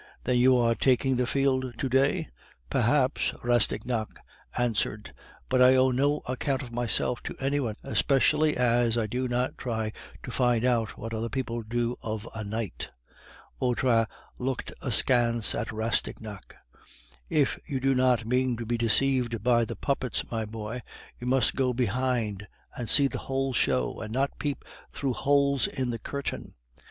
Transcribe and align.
"Then 0.23 0.39
you 0.39 0.57
are 0.57 0.73
taking 0.73 1.17
the 1.17 1.27
field 1.27 1.77
to 1.77 1.87
day?" 1.87 2.27
"Perhaps," 2.71 3.35
Rastignac 3.43 4.07
answered. 4.57 5.13
"But 5.47 5.61
I 5.61 5.75
owe 5.75 5.91
no 5.91 6.23
account 6.25 6.63
of 6.63 6.73
myself 6.73 7.21
to 7.21 7.37
any 7.39 7.59
one, 7.59 7.75
especially 7.83 8.57
as 8.57 8.97
I 8.97 9.05
do 9.05 9.27
not 9.27 9.59
try 9.59 9.93
to 10.23 10.31
find 10.31 10.65
out 10.65 10.97
what 10.97 11.13
other 11.13 11.29
people 11.29 11.61
do 11.61 11.97
of 12.01 12.27
a 12.33 12.43
night." 12.43 12.89
Vautrin 13.59 14.07
looked 14.39 14.73
askance 14.81 15.53
at 15.53 15.71
Rastignac. 15.71 16.55
"If 17.29 17.59
you 17.67 17.79
do 17.79 17.93
not 17.93 18.25
mean 18.25 18.57
to 18.57 18.65
be 18.65 18.79
deceived 18.79 19.43
by 19.43 19.65
the 19.65 19.75
puppets, 19.75 20.31
my 20.31 20.45
boy, 20.45 20.81
you 21.19 21.27
must 21.27 21.55
go 21.55 21.73
behind 21.75 22.47
and 22.75 22.89
see 22.89 23.05
the 23.07 23.19
whole 23.29 23.53
show, 23.53 23.99
and 24.01 24.11
not 24.11 24.39
peep 24.39 24.65
through 24.91 25.13
holes 25.13 25.67
in 25.67 25.91
the 25.91 25.99
curtain. 25.99 26.55